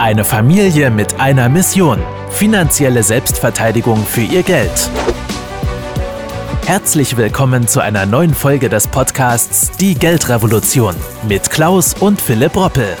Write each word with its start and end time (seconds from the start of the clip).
Eine 0.00 0.24
Familie 0.24 0.92
mit 0.92 1.18
einer 1.18 1.48
Mission. 1.48 1.98
Finanzielle 2.30 3.02
Selbstverteidigung 3.02 3.96
für 3.96 4.20
ihr 4.20 4.44
Geld. 4.44 4.88
Herzlich 6.64 7.16
willkommen 7.16 7.66
zu 7.66 7.80
einer 7.80 8.06
neuen 8.06 8.32
Folge 8.32 8.68
des 8.68 8.86
Podcasts 8.86 9.76
Die 9.78 9.96
Geldrevolution 9.96 10.94
mit 11.28 11.50
Klaus 11.50 11.94
und 11.94 12.20
Philipp 12.20 12.54
Roppel. 12.54 12.96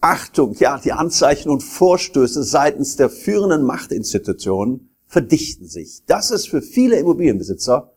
Achtung, 0.00 0.56
ja, 0.58 0.80
die 0.80 0.92
Anzeichen 0.92 1.50
und 1.50 1.62
Vorstöße 1.62 2.42
seitens 2.42 2.96
der 2.96 3.10
führenden 3.10 3.62
Machtinstitutionen 3.62 4.90
verdichten 5.06 5.68
sich. 5.68 6.02
Das 6.04 6.32
ist 6.32 6.48
für 6.48 6.62
viele 6.62 6.96
Immobilienbesitzer 6.96 7.92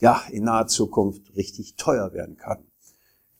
ja 0.00 0.20
in 0.32 0.42
naher 0.42 0.66
Zukunft 0.66 1.36
richtig 1.36 1.76
teuer 1.76 2.12
werden 2.12 2.36
kann. 2.36 2.64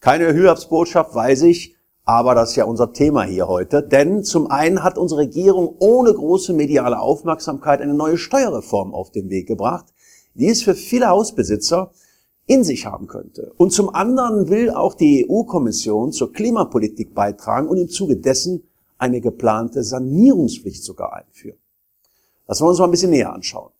Keine 0.02 0.34
Hyabsbotschaft, 0.34 1.14
weiß 1.14 1.42
ich, 1.42 1.76
aber 2.04 2.34
das 2.34 2.50
ist 2.50 2.56
ja 2.56 2.64
unser 2.64 2.92
Thema 2.92 3.22
hier 3.22 3.46
heute. 3.46 3.84
Denn 3.84 4.24
zum 4.24 4.50
einen 4.50 4.82
hat 4.82 4.98
unsere 4.98 5.20
Regierung 5.20 5.76
ohne 5.78 6.12
große 6.12 6.54
mediale 6.54 6.98
Aufmerksamkeit 6.98 7.80
eine 7.80 7.94
neue 7.94 8.18
Steuerreform 8.18 8.94
auf 8.94 9.12
den 9.12 9.30
Weg 9.30 9.46
gebracht, 9.46 9.94
die 10.34 10.48
es 10.48 10.64
für 10.64 10.74
viele 10.74 11.06
Hausbesitzer 11.06 11.92
in 12.46 12.64
sich 12.64 12.84
haben 12.84 13.06
könnte. 13.06 13.52
Und 13.58 13.70
zum 13.70 13.94
anderen 13.94 14.48
will 14.48 14.70
auch 14.70 14.94
die 14.94 15.24
EU-Kommission 15.30 16.10
zur 16.10 16.32
Klimapolitik 16.32 17.14
beitragen 17.14 17.68
und 17.68 17.76
im 17.76 17.88
Zuge 17.88 18.16
dessen 18.16 18.64
eine 18.98 19.20
geplante 19.20 19.84
Sanierungspflicht 19.84 20.82
sogar 20.82 21.12
einführen. 21.12 21.58
Das 22.48 22.60
wollen 22.60 22.66
wir 22.66 22.70
uns 22.70 22.78
mal 22.80 22.86
ein 22.86 22.90
bisschen 22.90 23.10
näher 23.10 23.32
anschauen. 23.32 23.70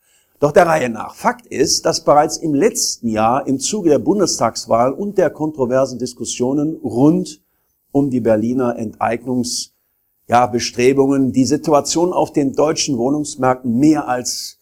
Doch 0.42 0.51
der 0.51 0.66
Reihe 0.66 0.91
nach. 0.91 1.14
Fakt 1.14 1.46
ist, 1.46 1.87
dass 1.87 2.02
bereits 2.02 2.37
im 2.37 2.52
letzten 2.52 3.06
Jahr 3.06 3.46
im 3.46 3.60
Zuge 3.60 3.91
der 3.91 4.01
Bundestagswahl 4.01 4.92
und 4.92 5.16
der 5.16 5.30
kontroversen 5.30 6.01
Diskussionen 6.01 6.74
rund 6.82 7.41
um 7.92 8.10
die 8.10 8.18
Berliner 8.18 8.77
Enteignungsbestrebungen 8.77 11.26
ja, 11.26 11.30
die 11.30 11.45
Situation 11.45 12.12
auf 12.12 12.32
den 12.32 12.54
deutschen 12.54 12.99
Wohnungsmärkten 12.99 13.79
mehr 13.79 14.09
als 14.09 14.59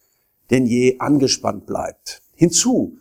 denn 0.51 0.67
je 0.67 0.99
angespannt 0.99 1.65
bleibt. 1.65 2.21
Hinzu 2.35 2.97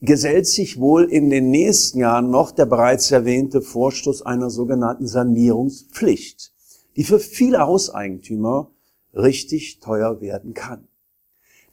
gesellt 0.00 0.48
sich 0.48 0.80
wohl 0.80 1.04
in 1.04 1.30
den 1.30 1.50
nächsten 1.50 2.00
Jahren 2.00 2.30
noch 2.30 2.50
der 2.50 2.66
bereits 2.66 3.12
erwähnte 3.12 3.62
Vorstoß 3.62 4.22
einer 4.22 4.50
sogenannten 4.50 5.06
Sanierungspflicht, 5.06 6.52
die 6.96 7.04
für 7.04 7.20
viele 7.20 7.60
Hauseigentümer 7.60 8.72
richtig 9.14 9.78
teuer 9.78 10.20
werden 10.20 10.52
kann. 10.52 10.88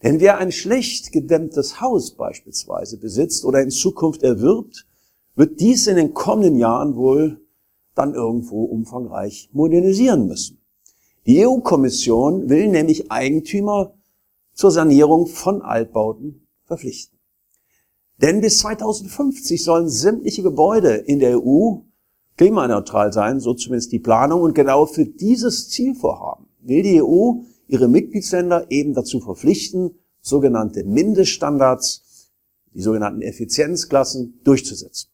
Denn 0.04 0.20
wer 0.20 0.38
ein 0.38 0.52
schlecht 0.52 1.12
gedämmtes 1.12 1.80
Haus 1.80 2.12
beispielsweise 2.12 2.98
besitzt 2.98 3.46
oder 3.46 3.62
in 3.62 3.70
Zukunft 3.70 4.24
erwirbt, 4.24 4.88
wird 5.36 5.60
dies 5.60 5.88
in 5.88 5.96
den 5.96 6.14
kommenden 6.14 6.58
Jahren 6.58 6.96
wohl 6.96 7.42
dann 7.94 8.14
irgendwo 8.14 8.64
umfangreich 8.64 9.50
modernisieren 9.54 10.28
müssen. 10.28 10.60
Die 11.28 11.46
EU-Kommission 11.46 12.50
will 12.50 12.68
nämlich 12.68 13.12
Eigentümer 13.12 13.94
zur 14.54 14.72
Sanierung 14.72 15.28
von 15.28 15.62
Altbauten 15.62 16.48
verpflichten. 16.66 17.20
Denn 18.22 18.42
bis 18.42 18.60
2050 18.60 19.64
sollen 19.64 19.90
sämtliche 19.90 20.44
Gebäude 20.44 20.96
in 20.96 21.20
der 21.20 21.40
EU 21.44 21.78
klimaneutral 22.38 23.14
sein, 23.14 23.40
so 23.40 23.54
zumindest 23.54 23.92
die 23.92 24.00
Planung. 24.00 24.42
Und 24.42 24.56
genau 24.56 24.86
für 24.86 25.06
dieses 25.06 25.70
Zielvorhaben 25.70 26.48
will 26.60 26.84
die 26.84 27.02
EU 27.02 27.42
ihre 27.72 27.88
Mitgliedsländer 27.88 28.70
eben 28.70 28.94
dazu 28.94 29.22
verpflichten, 29.22 29.96
sogenannte 30.22 30.84
Mindeststandards, 30.84 32.30
die 32.74 32.82
sogenannten 32.82 33.22
Effizienzklassen 33.22 34.42
durchzusetzen. 34.44 35.10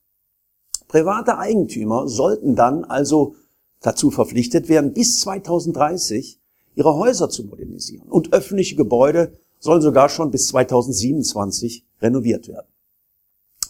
Private 0.88 1.38
Eigentümer 1.38 2.08
sollten 2.08 2.56
dann 2.56 2.84
also 2.84 3.36
dazu 3.82 4.10
verpflichtet 4.10 4.70
werden, 4.70 4.94
bis 4.94 5.20
2030 5.20 6.40
ihre 6.76 6.96
Häuser 6.96 7.30
zu 7.30 7.44
modernisieren. 7.44 8.10
Und 8.10 8.34
öffentliche 8.34 8.76
Gebäude 8.76 9.38
sollen 9.60 9.82
sogar 9.82 10.10
schon 10.10 10.32
bis 10.32 10.48
2027 10.48 11.86
renoviert 12.02 12.48
werden. 12.48 12.68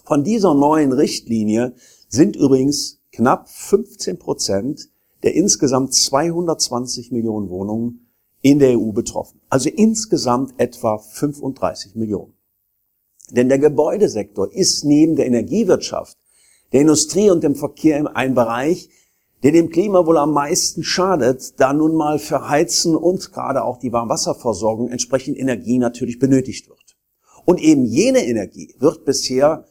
Von 0.06 0.24
dieser 0.24 0.53
neuen 0.53 0.94
Richtlinie 0.94 1.76
sind 2.08 2.38
übrigens 2.38 3.02
knapp 3.12 3.50
15 3.50 4.18
Prozent 4.18 4.90
der 5.24 5.36
insgesamt 5.36 5.94
220 5.94 7.12
Millionen 7.12 7.50
Wohnungen 7.50 8.06
in 8.52 8.59
der 8.59 8.80
EU 8.80 8.91
betroffen. 8.94 9.41
Also 9.50 9.69
insgesamt 9.69 10.53
etwa 10.58 11.00
35 11.00 11.96
Millionen. 11.96 12.34
Denn 13.30 13.50
der 13.50 13.59
Gebäudesektor 13.59 14.50
ist 14.53 14.85
neben 14.85 15.18
der 15.18 15.25
Energiewirtschaft, 15.25 16.18
der 16.72 16.81
Industrie 16.81 17.30
und 17.30 17.44
dem 17.44 17.56
Verkehr 17.56 18.16
ein 18.16 18.35
Bereich, 18.35 18.90
der 19.44 19.52
dem 19.52 19.69
Klima 19.69 20.06
wohl 20.06 20.18
am 20.18 20.31
meisten 20.31 20.84
schadet, 20.84 21.59
da 21.59 21.74
nun 21.74 21.96
mal 21.96 22.19
für 22.19 22.47
Heizen 22.47 22.96
und 22.96 23.34
gerade 23.34 23.66
auch 23.66 23.80
die 23.80 23.91
Warmwasserversorgung 23.91 24.90
entsprechend 24.90 25.38
Energie 25.38 25.78
natürlich 25.78 26.18
benötigt 26.18 26.69
wird. 26.69 26.96
Und 27.44 27.59
eben 27.59 27.84
jene 27.84 28.25
Energie 28.25 28.75
wird 28.79 29.03
bisher 29.03 29.66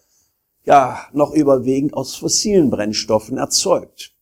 ja 0.64 0.98
noch 1.14 1.32
überwiegend 1.32 1.94
aus 1.94 2.14
fossilen 2.14 2.68
Brennstoffen 2.68 3.38
erzeugt. 3.38 4.15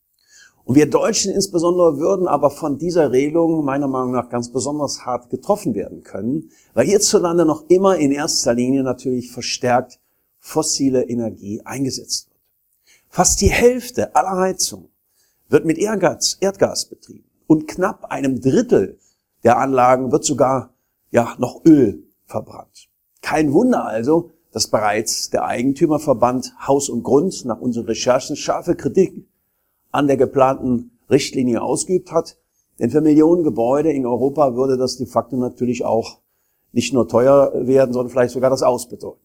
Und 0.64 0.76
wir 0.76 0.88
Deutschen 0.88 1.32
insbesondere 1.32 1.98
würden 1.98 2.26
aber 2.26 2.50
von 2.50 2.78
dieser 2.78 3.12
Regelung 3.12 3.64
meiner 3.64 3.86
Meinung 3.86 4.12
nach 4.12 4.30
ganz 4.30 4.50
besonders 4.50 5.04
hart 5.04 5.28
getroffen 5.28 5.74
werden 5.74 6.02
können, 6.02 6.50
weil 6.72 6.86
hierzulande 6.86 7.44
noch 7.44 7.64
immer 7.68 7.96
in 7.96 8.12
erster 8.12 8.54
Linie 8.54 8.82
natürlich 8.82 9.30
verstärkt 9.30 10.00
fossile 10.38 11.04
Energie 11.04 11.60
eingesetzt 11.64 12.30
wird. 12.30 12.40
Fast 13.08 13.42
die 13.42 13.50
Hälfte 13.50 14.16
aller 14.16 14.38
Heizung 14.38 14.88
wird 15.48 15.66
mit 15.66 15.78
Erdgas, 15.78 16.38
Erdgas 16.40 16.86
betrieben 16.86 17.28
und 17.46 17.68
knapp 17.68 18.06
einem 18.06 18.40
Drittel 18.40 18.98
der 19.42 19.58
Anlagen 19.58 20.10
wird 20.10 20.24
sogar 20.24 20.72
ja 21.10 21.34
noch 21.38 21.64
Öl 21.66 22.04
verbrannt. 22.24 22.88
Kein 23.20 23.52
Wunder 23.52 23.84
also, 23.84 24.32
dass 24.52 24.68
bereits 24.68 25.28
der 25.28 25.44
Eigentümerverband 25.44 26.54
Haus 26.66 26.88
und 26.88 27.02
Grund 27.02 27.44
nach 27.44 27.60
unseren 27.60 27.86
Recherchen 27.86 28.36
scharfe 28.36 28.74
Kritik 28.74 29.26
an 29.94 30.06
der 30.06 30.16
geplanten 30.16 30.90
Richtlinie 31.10 31.62
ausgeübt 31.62 32.12
hat. 32.12 32.36
Denn 32.78 32.90
für 32.90 33.00
Millionen 33.00 33.44
Gebäude 33.44 33.92
in 33.92 34.06
Europa 34.06 34.56
würde 34.56 34.76
das 34.76 34.96
de 34.96 35.06
facto 35.06 35.36
natürlich 35.36 35.84
auch 35.84 36.18
nicht 36.72 36.92
nur 36.92 37.06
teuer 37.06 37.52
werden, 37.54 37.92
sondern 37.92 38.10
vielleicht 38.10 38.34
sogar 38.34 38.50
das 38.50 38.64
Ausbedeuten. 38.64 39.20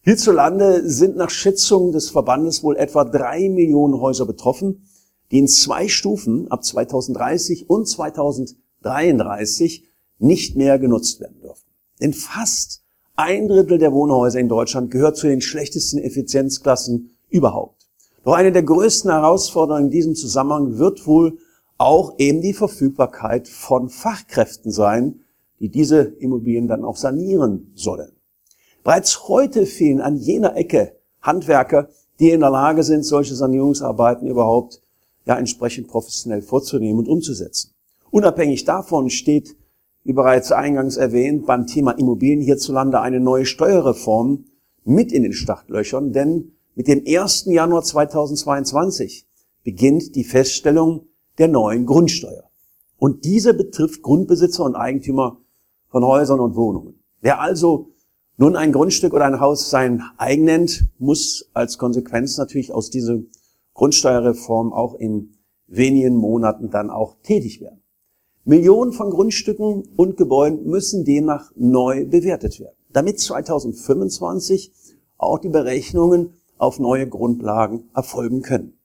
Hierzulande 0.00 0.88
sind 0.88 1.16
nach 1.16 1.28
Schätzungen 1.28 1.92
des 1.92 2.08
Verbandes 2.08 2.62
wohl 2.62 2.76
etwa 2.76 3.04
drei 3.04 3.50
Millionen 3.50 4.00
Häuser 4.00 4.24
betroffen, 4.24 4.88
die 5.30 5.38
in 5.38 5.48
zwei 5.48 5.88
Stufen 5.88 6.50
ab 6.50 6.64
2030 6.64 7.68
und 7.68 7.86
2033 7.86 9.86
nicht 10.18 10.56
mehr 10.56 10.78
genutzt 10.78 11.20
werden 11.20 11.42
dürfen. 11.42 11.66
Denn 12.00 12.14
fast 12.14 12.82
ein 13.16 13.48
Drittel 13.48 13.76
der 13.76 13.92
Wohnhäuser 13.92 14.38
in 14.38 14.48
Deutschland 14.48 14.90
gehört 14.90 15.18
zu 15.18 15.26
den 15.26 15.42
schlechtesten 15.42 15.98
Effizienzklassen 15.98 17.10
überhaupt. 17.28 17.77
Doch 18.24 18.34
eine 18.34 18.52
der 18.52 18.62
größten 18.62 19.10
Herausforderungen 19.10 19.86
in 19.86 19.90
diesem 19.90 20.14
Zusammenhang 20.14 20.78
wird 20.78 21.06
wohl 21.06 21.38
auch 21.78 22.14
eben 22.18 22.40
die 22.40 22.52
Verfügbarkeit 22.52 23.48
von 23.48 23.88
Fachkräften 23.88 24.70
sein, 24.70 25.20
die 25.60 25.68
diese 25.70 26.00
Immobilien 26.00 26.68
dann 26.68 26.84
auch 26.84 26.96
sanieren 26.96 27.72
sollen. 27.74 28.12
Bereits 28.82 29.28
heute 29.28 29.66
fehlen 29.66 30.00
an 30.00 30.16
jener 30.16 30.56
Ecke 30.56 30.96
Handwerker, 31.20 31.88
die 32.20 32.30
in 32.30 32.40
der 32.40 32.50
Lage 32.50 32.82
sind, 32.82 33.04
solche 33.04 33.34
Sanierungsarbeiten 33.34 34.26
überhaupt 34.26 34.80
ja 35.24 35.36
entsprechend 35.36 35.88
professionell 35.88 36.42
vorzunehmen 36.42 36.98
und 36.98 37.08
umzusetzen. 37.08 37.72
Unabhängig 38.10 38.64
davon 38.64 39.10
steht, 39.10 39.56
wie 40.04 40.12
bereits 40.12 40.52
eingangs 40.52 40.96
erwähnt, 40.96 41.46
beim 41.46 41.66
Thema 41.66 41.92
Immobilien 41.92 42.40
hierzulande 42.40 43.00
eine 43.00 43.20
neue 43.20 43.44
Steuerreform 43.44 44.46
mit 44.84 45.12
in 45.12 45.22
den 45.22 45.34
Startlöchern, 45.34 46.12
denn 46.12 46.52
mit 46.78 46.86
dem 46.86 47.02
1. 47.04 47.46
Januar 47.46 47.82
2022 47.82 49.26
beginnt 49.64 50.14
die 50.14 50.22
Feststellung 50.22 51.08
der 51.38 51.48
neuen 51.48 51.86
Grundsteuer. 51.86 52.44
Und 52.98 53.24
diese 53.24 53.52
betrifft 53.52 54.00
Grundbesitzer 54.02 54.62
und 54.62 54.76
Eigentümer 54.76 55.40
von 55.88 56.04
Häusern 56.04 56.38
und 56.38 56.54
Wohnungen. 56.54 57.02
Wer 57.20 57.40
also 57.40 57.88
nun 58.36 58.54
ein 58.54 58.70
Grundstück 58.70 59.12
oder 59.12 59.24
ein 59.24 59.40
Haus 59.40 59.70
sein 59.70 60.04
eigen 60.18 60.44
nennt, 60.44 60.84
muss 61.00 61.50
als 61.52 61.78
Konsequenz 61.78 62.38
natürlich 62.38 62.72
aus 62.72 62.90
dieser 62.90 63.18
Grundsteuerreform 63.74 64.72
auch 64.72 64.94
in 64.94 65.34
wenigen 65.66 66.14
Monaten 66.14 66.70
dann 66.70 66.90
auch 66.90 67.16
tätig 67.24 67.60
werden. 67.60 67.82
Millionen 68.44 68.92
von 68.92 69.10
Grundstücken 69.10 69.82
und 69.96 70.16
Gebäuden 70.16 70.64
müssen 70.64 71.04
demnach 71.04 71.50
neu 71.56 72.06
bewertet 72.06 72.60
werden, 72.60 72.76
damit 72.92 73.18
2025 73.18 74.72
auch 75.16 75.40
die 75.40 75.48
Berechnungen 75.48 76.37
auf 76.58 76.78
neue 76.78 77.08
Grundlagen 77.08 77.88
erfolgen 77.94 78.42
können. 78.42 78.78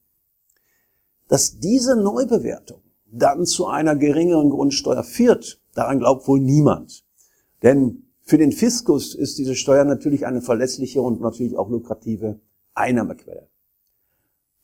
Dass 1.28 1.60
diese 1.60 1.96
Neubewertung 1.96 2.82
dann 3.12 3.46
zu 3.46 3.68
einer 3.68 3.96
geringeren 3.96 4.50
Grundsteuer 4.50 5.04
führt, 5.04 5.62
daran 5.74 6.00
glaubt 6.00 6.28
wohl 6.28 6.40
niemand. 6.40 7.04
Denn 7.62 8.08
für 8.22 8.38
den 8.38 8.52
Fiskus 8.52 9.16
ist 9.16 9.38
diese 9.38 9.56
Steuer 9.56 9.84
natürlich 9.84 10.26
eine 10.26 10.42
verlässliche 10.42 11.02
und 11.02 11.22
natürlich 11.22 11.58
auch 11.58 11.70
lukrative 11.70 12.40
Einnahmequelle. 12.74 13.48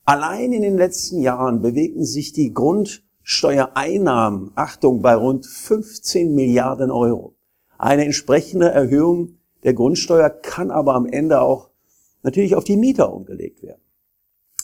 Allein 0.06 0.54
in 0.54 0.64
den 0.64 0.78
letzten 0.78 1.20
Jahren 1.20 1.62
bewegten 1.62 2.04
sich 2.04 2.34
die 2.34 2.54
Grundsteuereinnahmen, 2.54 4.52
Achtung, 4.56 5.02
bei 5.02 5.14
rund 5.14 5.46
15 5.46 6.34
Milliarden 6.34 6.90
Euro. 6.90 7.36
Eine 7.78 8.06
entsprechende 8.06 8.70
Erhöhung 8.70 9.38
der 9.64 9.74
Grundsteuer 9.74 10.30
kann 10.30 10.72
aber 10.72 10.96
am 10.96 11.06
Ende 11.06 11.42
auch 11.42 11.69
natürlich 12.24 12.56
auf 12.56 12.64
die 12.64 12.78
Mieter 12.78 13.14
umgelegt 13.14 13.64
werden, 13.64 13.82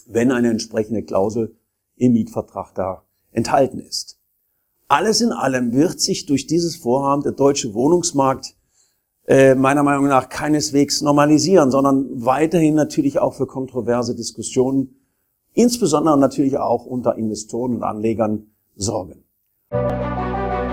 wenn 0.07 0.31
eine 0.31 0.50
entsprechende 0.50 1.04
Klausel 1.04 1.56
im 1.96 2.13
Mietvertrag 2.13 2.74
da 2.75 3.04
enthalten 3.31 3.80
ist. 3.80 4.19
Alles 4.88 5.22
in 5.22 5.31
allem 5.31 5.74
wird 5.74 6.00
sich 6.00 6.25
durch 6.25 6.48
dieses 6.48 6.75
Vorhaben 6.75 7.24
der 7.24 7.31
deutsche 7.31 7.74
Wohnungsmarkt 7.74 8.56
äh, 9.28 9.56
meiner 9.56 9.81
Meinung 9.81 10.07
nach 10.07 10.30
keineswegs 10.30 11.02
normalisieren, 11.02 11.72
sondern 11.72 12.24
weiterhin 12.24 12.75
natürlich 12.75 13.18
auch 13.19 13.34
für 13.34 13.48
kontroverse 13.48 14.16
Diskussionen, 14.16 15.02
insbesondere 15.54 16.19
natürlich 16.19 16.57
auch 16.57 16.86
unter 16.86 17.16
Investoren 17.16 17.78
und 17.78 17.84
Anlegern 17.84 18.52
sorgen. 18.75 19.24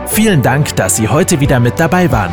Vielen 0.09 0.43
Dank, 0.43 0.77
dass 0.77 0.97
Sie 0.97 1.09
heute 1.09 1.41
wieder 1.41 1.59
mit 1.59 1.81
dabei 1.81 2.13
waren. 2.13 2.33